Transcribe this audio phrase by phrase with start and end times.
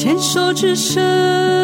[0.00, 1.57] 牵手之声。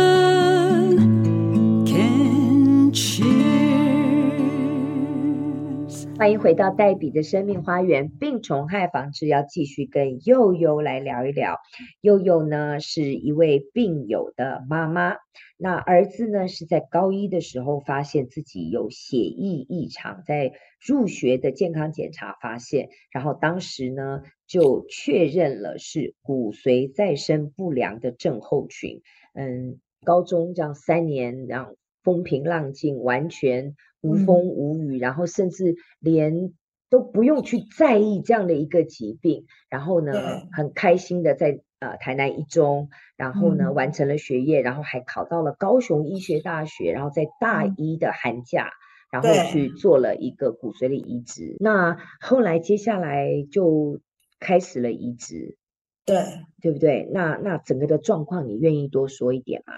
[6.24, 11.58] 欢迎回到黛比的生命花园，病虫害防治要继续跟祐祐来聊一聊。
[12.00, 15.16] 祐祐呢是一位病友的妈妈，
[15.58, 29.02] 那儿子呢是在高一的时候发现自己有血液异常，在入学的健康检查发现，然后当时呢就确认了是骨髓再生不良的症候群。
[29.34, 33.74] 嗯，高中这样三年，让风平浪静，完全。
[34.04, 36.52] 无风无雨，然后甚至连
[36.90, 40.12] 都不用去在意这样的一个疾病，然后呢，
[40.52, 48.70] 很开心的在呃台南一中，然后呢完成了学业，然后还考到了高雄医学大学，然后在大一的寒假，
[49.10, 51.56] 然后去做了一个骨髓的移植。
[51.58, 54.00] 那后来接下来就
[54.38, 55.56] 开始了移植，
[56.04, 56.16] 对。
[56.62, 57.06] 对不对？
[57.12, 59.74] 那那整个的状况，你愿意多说一点吗？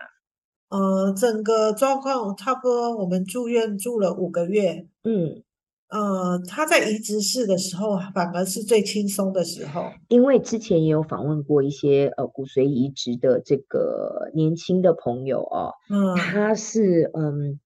[0.68, 4.86] 呃，整个状况差不多，我们住院住了五个月。
[5.04, 5.44] 嗯，
[5.88, 9.92] 呃，他在移植室的时候，反而是最轻松的时候。
[10.08, 17.60] 因为之前也有访问过一些呃骨髓移植的这个年轻的朋友哦，嗯，他是嗯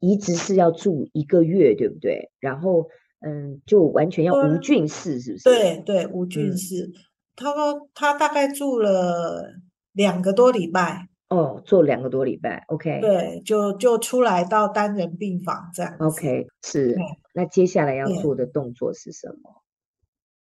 [0.00, 2.30] 移植室要住一个月，对不对？
[2.38, 2.88] 然后
[3.20, 5.44] 嗯，就完全要无菌室，是不是？
[5.44, 6.84] 对对，无菌室。
[6.84, 6.92] 嗯，
[7.34, 9.54] 他说他大概住了
[9.94, 11.08] 两个多礼拜。
[11.28, 16.96] 哦，做两个多礼拜，OK，对，就就出来到单人病房这样，OK，是。
[17.34, 19.62] 那接下来要做的动作是什么？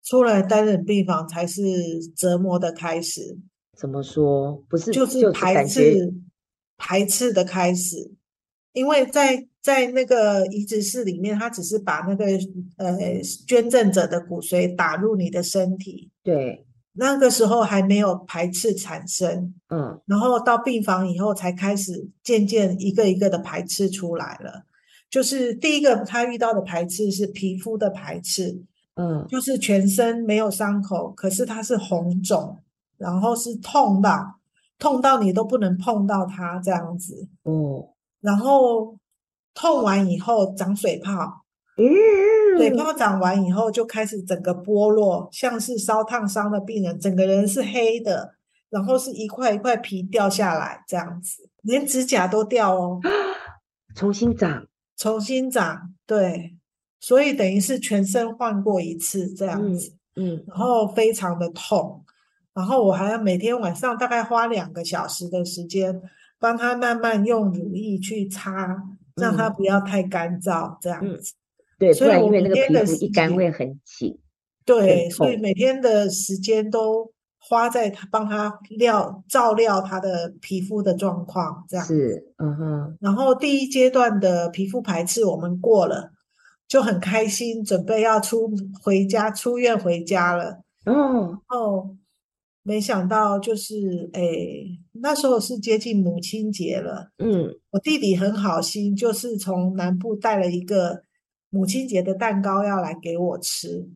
[0.02, 1.62] 出来单人病房才是
[2.16, 3.38] 折磨的开始。
[3.76, 4.62] 怎么说？
[4.68, 6.12] 不是，就是排斥，
[6.76, 8.12] 排斥的开始。
[8.72, 12.26] 因为在在那个移植室里面，他只是把那个
[12.76, 12.98] 呃
[13.46, 16.63] 捐赠者的骨髓打入你的身体，对。
[16.96, 24.62] 那个时候还没有排斥产生，嗯，然后到病房以后才开始渐渐一个一个的排斥出来了。
[25.10, 28.62] 就是第一个他遇到的排斥是皮肤的排斥，
[28.94, 32.58] 嗯，就是全身没有伤口，可是它是红肿，
[32.96, 34.36] 然后是痛到
[34.78, 37.84] 痛到你都不能碰到它这样子，嗯，
[38.20, 38.96] 然后
[39.52, 41.12] 痛完以后长水泡，
[41.76, 42.33] 嗯。
[42.56, 48.34] 水泡长完以后，就开始整个剥落，像是烧烫伤的病人，整个人是黑的，
[48.70, 53.00] 然后是一块一块皮掉下来，这样子，连指甲都掉哦，
[53.94, 54.66] 重新长，
[54.96, 56.56] 重新长，对，
[57.00, 62.04] 所以等于是全身换过一次这样子，嗯，嗯，然后非常的痛，
[62.52, 66.00] 然后我还要每天晚上大概花两个小时的时间，
[66.38, 68.82] 帮他慢慢用乳液去擦，
[69.16, 71.34] 让他不要太干燥，这样子。
[71.92, 74.18] 所以因为那个皮肤一干会很紧。
[74.66, 82.96] 对，所以每天的时间都花在他帮他料照料他的皮肤的状况，这样是，嗯哼。
[82.98, 86.12] 然后第一阶段的皮肤排斥我们过了，
[86.66, 88.50] 就很开心，准备要出
[88.82, 90.62] 回家出院回家了。
[90.86, 91.94] 哦哦，
[92.62, 97.10] 没想到就是诶，那时候是接近母亲节了。
[97.18, 101.02] 嗯，我弟弟很好心，就是从南部带了一个。
[101.54, 103.88] 母亲节的蛋糕要来给我吃，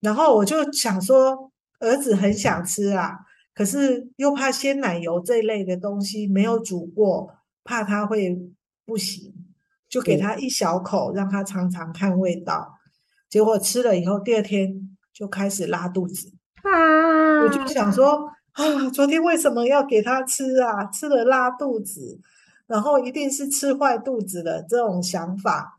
[0.00, 3.20] 然后我就想说，儿子很想吃啊，
[3.54, 7.32] 可是又怕鲜奶油这一类的东西没有煮过，
[7.62, 8.36] 怕他会
[8.84, 9.32] 不行，
[9.88, 12.74] 就给他一小口，让他尝尝看味道。
[13.30, 16.32] 结果吃了以后，第二天就开始拉肚子
[16.64, 17.44] 啊！
[17.44, 20.84] 我就想说啊，昨天为什么要给他吃啊？
[20.86, 22.18] 吃了拉肚子，
[22.66, 25.78] 然后一定是吃坏肚子的这种想法。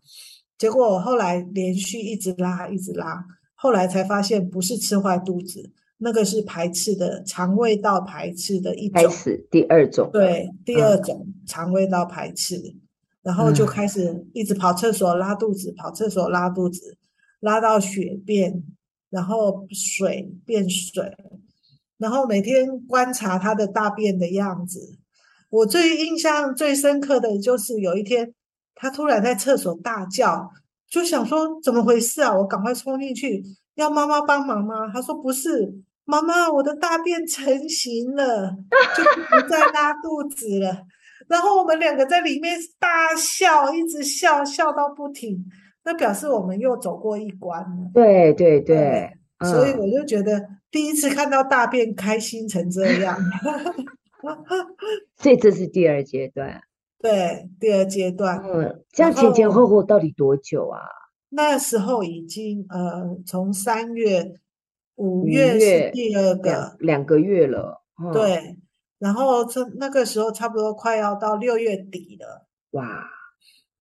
[0.59, 3.25] 结果我后来连续一直拉，一直拉，
[3.55, 12.75] 后来才发现不是吃坏肚子，那个是排斥的肠胃道排斥的一种，开始第二种，对，第二种肠胃道排斥，嗯，
[13.23, 16.97] 然后就开始一直跑厕所拉肚子，跑厕所拉肚子，
[17.39, 18.61] 拉到血便，
[19.09, 21.15] 然后水变水，
[21.97, 24.99] 然后每天观察他的大便的样子，
[25.49, 28.33] 我最印象最深刻的就是有一天。
[28.81, 30.49] 他突然在厕所大叫，
[30.89, 32.33] 就想说怎么回事啊？
[32.33, 33.43] 我赶快冲进去，
[33.75, 34.89] 要妈妈帮忙吗？
[34.93, 35.69] 他说不是，
[36.05, 38.55] 妈妈，我的大便成型了，
[38.95, 40.83] 就不再拉肚子了。
[41.27, 45.45] 然后我们两个在里面大笑，一直笑，笑到不停。
[45.83, 47.91] 那表示我们又走过一关了。
[47.93, 50.41] 对对对，嗯，所以我就觉得
[50.71, 53.17] 第一次看到大便开心成这样。
[55.21, 56.61] 所以这是第二阶段。
[57.01, 60.79] 对，第二阶段，嗯，这样前前后后到底多久啊？
[61.29, 64.33] 那时候已经呃，从三月、
[64.95, 68.11] 五月是第二个两两个月了，嗯。
[68.11, 68.57] 对，
[68.97, 73.05] 然后这那个时候差不多快要到六月底了，哇，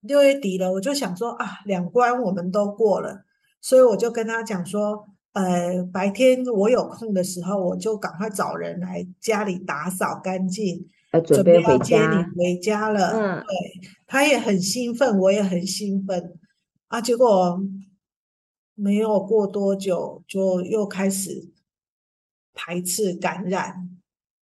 [0.01, 3.25] 六月底了，我就想说啊，两关我们都过了，
[3.61, 13.13] 所以我就跟他讲说，呃，白天我有空的时候，我就赶快找人来家里打扫干净，要准备回家，回家了。
[13.13, 16.39] 嗯，对，他也很兴奋，我也很兴奋
[16.89, 17.61] 啊，结果
[18.75, 21.51] 没有过多久，就又开始
[22.55, 23.91] 排斥感染。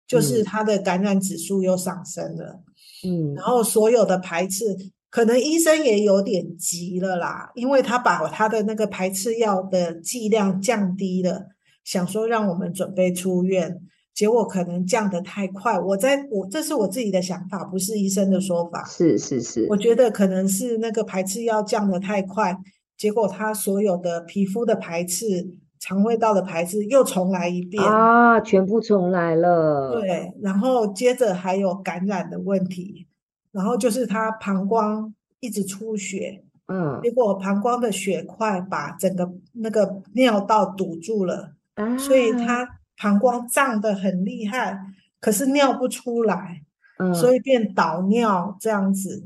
[0.07, 2.63] 就是他的感染指数又上升了，
[3.05, 4.63] 嗯，然后所有的排斥，
[5.09, 11.47] 可能医生也有点急了啦，因为他把他的那个排斥药的剂量降低了，
[11.83, 13.81] 想说让我们准备出院，
[14.17, 15.79] 结果可能降得太快。
[15.79, 18.83] 我在我这是我自己的想法，不是医生的说法。
[18.85, 22.57] 是是是，我觉得可能是那个排斥药降得太快，
[22.97, 25.55] 结果他所有的皮肤的排斥。
[25.79, 30.01] 肠胃道的排斥又重来一遍啊，全部重来了。
[30.01, 33.05] 对，然后接着还有感染的问题，
[33.51, 42.67] 然后就是他膀胱一直出血，嗯，结果膀胱的血块把整个那个尿道堵住了，啊，所以他
[42.97, 44.77] 膀胱胀得很厉害，
[45.19, 46.61] 可是尿不出来，
[46.99, 49.23] 嗯，所以便导尿这样子。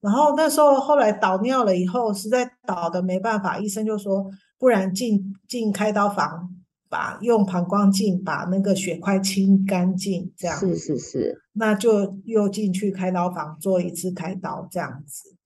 [0.00, 4.30] 然后那时候后来导尿了以后，实在导的没办法，医生就说。
[4.56, 6.48] 不然进进开刀房，
[6.88, 15.36] 把用膀胱镜把那个血块清干净，这样是是是，那就又进去开刀房做一次开刀这样子，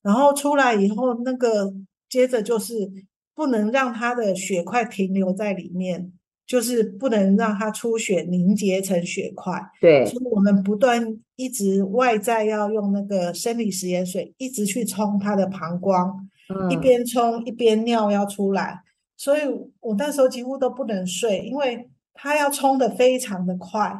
[0.00, 1.74] 然后出来以后，那个
[2.08, 2.90] 接着就是
[3.34, 6.12] 不能让他的血块停留在里面，
[6.46, 9.60] 就是不能让它出血凝结成血块。
[9.80, 11.04] 对，所以我们不断
[11.36, 16.28] 一直外在要用那个生理食盐水一直去冲它的膀胱。
[16.68, 18.78] 一边冲一边尿要出来，
[19.16, 19.40] 所以
[19.80, 23.90] 我那时候几乎都不能睡，因为它要冲得非常的快，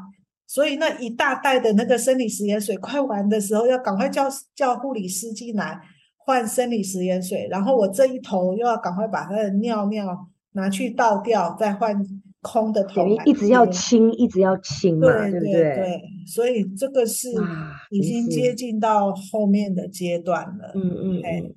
[0.46, 5.80] 所以那一大袋的那个生理食盐水快完的时候，要赶快叫叫护理师进来
[6.18, 11.96] 换生理食盐水，然后我这一头又要赶快把它的尿尿拿去倒掉，再换
[12.42, 15.52] 空的头，一直要清，一直要清嘛，对，对不对？
[15.52, 17.28] 对，所以这个是
[17.90, 21.54] 已经接近到后面的阶段了，嗯嗯嗯。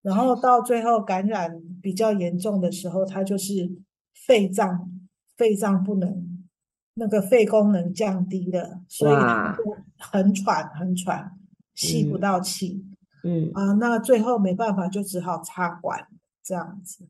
[0.00, 3.68] 然后到最后感染比较严重的时候，他就是
[4.14, 4.88] 肺脏
[5.36, 6.46] 肺脏不能
[6.94, 9.16] 那个肺功能降低了，所以
[9.98, 11.32] 很喘很喘，
[11.74, 12.84] 吸不到气。
[13.24, 16.06] 嗯，嗯啊，那最后没办法，就只好插管
[16.44, 17.04] 这样子。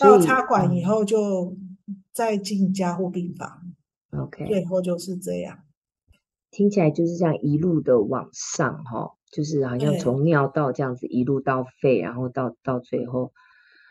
[0.00, 1.56] 到插管以后就
[2.12, 3.74] 再进加护病房。
[4.10, 5.60] OK，最后就是这样。
[6.50, 9.14] 听起来就是这样一路的往上哈。
[9.32, 13.32] 就是好像从尿道这样子一路到肺，然后到到最后，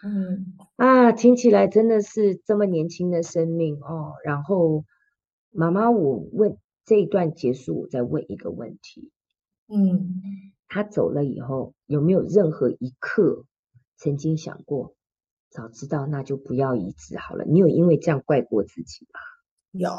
[0.03, 4.13] 嗯啊，听起来真的是这么年轻的生命哦。
[4.23, 4.85] 然后
[5.49, 9.09] 妈妈，我问这一段结束，我再问一个问题，
[9.67, 10.21] 嗯，
[10.67, 13.45] 他走了以后，有没有任何一刻
[13.97, 14.93] 曾经想过，
[15.51, 17.45] 早知道那就不要移植好了？
[17.45, 19.19] 你有因为这样怪过自己吗？
[19.71, 19.91] 有，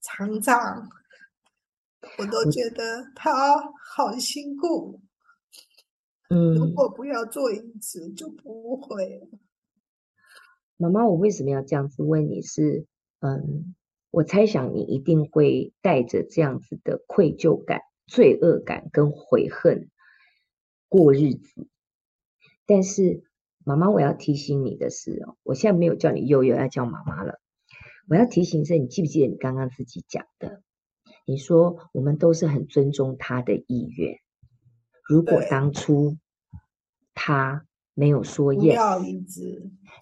[0.00, 0.88] 常常。
[2.16, 3.30] 我都觉得他
[3.60, 5.02] 好辛苦，
[6.30, 9.28] 嗯，如果不要做移植就不会。
[10.78, 12.40] 妈妈，我为什么要这样子问你？
[12.40, 12.86] 是，
[13.18, 13.74] 嗯，
[14.10, 19.90] 我猜想你一定会带着这样子的愧疚感、罪恶感跟悔恨
[20.88, 21.68] 过日子。
[22.64, 23.24] 但是，
[23.64, 27.40] 妈妈，我要提醒你的是哦，我现在没有叫你悠悠，要叫妈妈了。
[28.08, 30.62] 我要提醒是，你记不记得你刚刚自己讲的？
[31.26, 34.16] 你说我们都是很尊重他的意愿。
[35.06, 36.16] 如果当初
[37.14, 38.74] 他没有说 yes，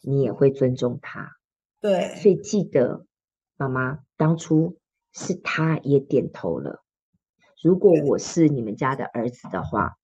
[0.03, 1.33] 你也会尊重他。
[1.81, 3.07] 对，所以记得
[3.57, 4.79] 妈妈当初
[5.13, 6.83] 是他也点头了。
[7.63, 9.99] 如果我是你们家的儿子的话，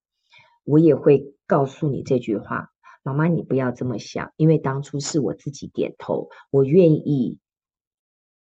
[0.64, 2.73] 我也会告诉你这句话：
[3.04, 7.38] 妈妈，你不要这么想，因为当初是我自己点头，我愿意。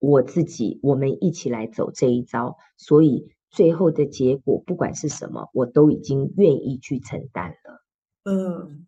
[0.05, 7.85] 我自己，我们一起来走这一招，所以最后的结果不管是什么，我都已经愿意去承担了。
[8.25, 8.85] 嗯，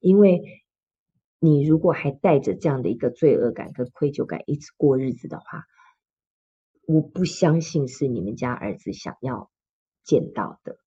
[0.00, 0.40] 因为
[1.38, 5.66] 你如果还带着这样的一个罪恶感跟愧疚感一直过日子的话，
[6.86, 9.50] 我不相信是你们家儿子想要
[10.02, 10.78] 见到的。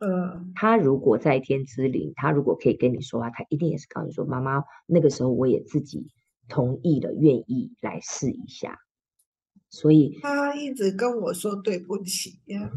[0.00, 6.10] 嗯，他如果在天之灵，他如果可以跟你说话，他一定也是告诉你说：“妈妈，那个时候我也自己。”
[6.48, 8.78] 同意了，愿意来试一下，
[9.68, 12.70] 所以他一直跟我说对不起呀，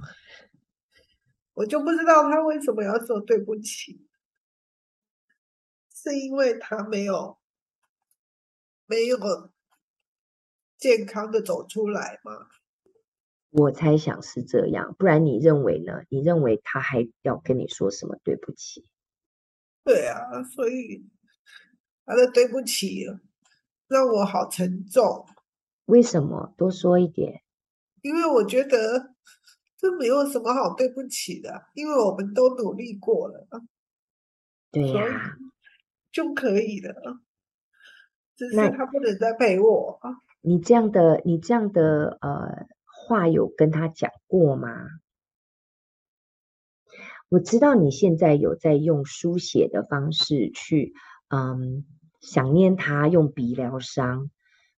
[1.54, 4.08] 我就不知道他为什么要说对不起，
[5.94, 7.38] 是因为他没有
[8.88, 9.20] 没有
[10.80, 12.48] 健康的走出来吗？
[13.52, 16.04] 我猜想是这样，不然你认为呢？
[16.10, 18.86] 你认为他还要跟你说什么对不起？
[19.84, 21.08] 对啊，所以
[22.06, 23.06] 他的对不起
[23.88, 25.26] 让我好沉重。
[25.86, 26.54] 为什么？
[26.58, 27.42] 多说一点。
[28.02, 29.16] 因为我觉得
[29.78, 33.48] 这没有什么好对不起的，因为我们都努力过了。
[34.72, 35.38] 对呀、啊，
[36.12, 36.94] 就可以了。
[38.36, 40.00] 只是他不能再陪我。
[40.42, 42.68] 你这样的，你这样的呃
[43.10, 44.70] 话有跟他讲过吗？
[47.28, 50.94] 我知道你现在有在用书写的方式去
[51.28, 51.86] 嗯
[52.22, 54.30] 想念他，用笔疗伤。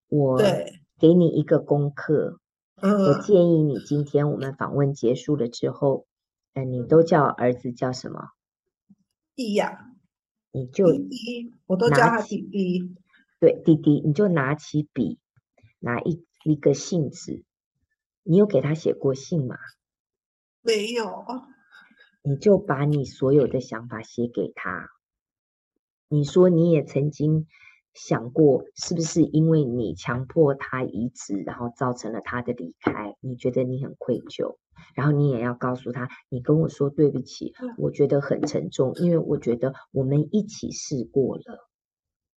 [0.08, 0.40] 我
[0.98, 2.40] 给你一个功课，
[2.80, 6.06] 我建议你今天我们访问结束了之后，
[6.54, 8.30] 呃，你都叫儿子叫什么？
[9.34, 9.96] 易阳，
[10.52, 12.94] 你就弟弟，我都叫他弟弟。
[13.40, 15.18] 对，弟弟，你就拿起笔，
[15.80, 17.44] 拿一一个信纸，
[18.22, 19.56] 你有给他写过信吗？
[20.60, 21.24] 没有。
[22.22, 24.90] 你就把你所有的想法写给他。
[26.08, 27.46] 你说你也曾经
[27.94, 33.16] 想过，是不是因为你强迫他移植，然后造成了他的离开？
[33.20, 34.56] 你觉得你很愧疚，
[34.94, 41.68] 然后你也要告诉他，你跟我说对不起，我觉得很沉重，因为我觉得我们一起试过了。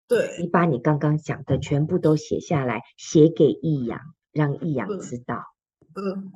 [0.07, 3.99] 对，你把你刚刚讲的全部都写下来，写给易阳，
[4.31, 5.43] 让易阳知道。
[5.95, 6.31] 嗯，嗯，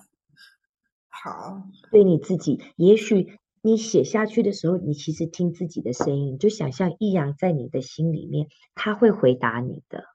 [1.07, 1.63] 好。
[1.91, 10.05] 对你自己，也许你写下去的时候，你其实听自己的声音，就想象易阳在你的心里面，他会回答你的。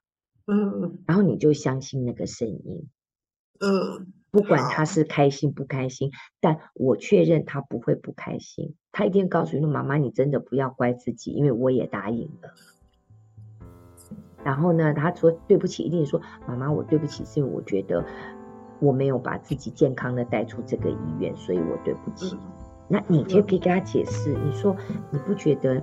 [0.47, 2.89] 嗯，然后你就相信那个声音。
[3.59, 6.11] 嗯，不管他是开心不开心，
[6.41, 12.53] 但我确认他不会不开心，他一定告诉你，妈妈，你真的不要怪自己，因为我也答应了。
[14.43, 18.05] 然后呢，他说对不起，一定说妈妈，我对不起，是因为我觉得
[18.79, 22.35] 我没有把自己健康的带出这个医院，所以我对不起。
[22.35, 22.39] 嗯、
[22.87, 24.75] 那你就可以给他解释，你说
[25.09, 25.81] 你不觉得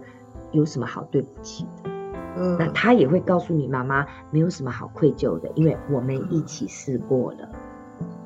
[0.53, 1.91] 有什么好对不起的？
[2.37, 7.49] 嗯，那他也会告诉你，妈妈没有什么好愧疚的，因为我们一起试过了，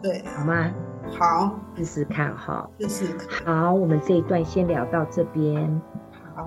[0.02, 0.72] 对，好吗？
[1.10, 3.44] 好，试试看哈，试试看。
[3.44, 5.80] 好，我们这一段先聊到这边。
[6.34, 6.46] 好。